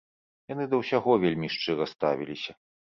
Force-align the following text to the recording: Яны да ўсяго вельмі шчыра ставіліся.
Яны 0.53 0.65
да 0.71 0.79
ўсяго 0.81 1.11
вельмі 1.27 1.53
шчыра 1.59 1.91
ставіліся. 1.97 2.63